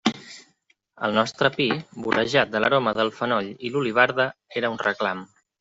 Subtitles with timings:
[1.07, 1.67] El nostre pi,
[2.07, 4.29] vorejat de l'aroma del fenoll i l'olivarda,
[4.65, 5.27] era un reclam.